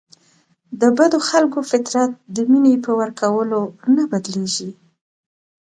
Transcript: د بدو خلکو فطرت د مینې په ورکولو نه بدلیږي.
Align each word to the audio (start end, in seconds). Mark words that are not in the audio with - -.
د 0.81 0.83
بدو 0.97 1.19
خلکو 1.29 1.59
فطرت 1.71 2.11
د 2.35 2.37
مینې 2.51 2.73
په 2.85 2.91
ورکولو 2.99 3.61
نه 3.95 4.03
بدلیږي. 4.11 4.71